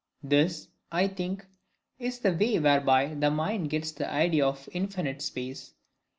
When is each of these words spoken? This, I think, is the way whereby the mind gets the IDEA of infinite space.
This, 0.23 0.67
I 0.91 1.07
think, 1.07 1.45
is 1.99 2.17
the 2.17 2.33
way 2.33 2.57
whereby 2.57 3.13
the 3.13 3.29
mind 3.29 3.69
gets 3.69 3.91
the 3.91 4.11
IDEA 4.11 4.43
of 4.47 4.67
infinite 4.73 5.21
space. 5.21 5.75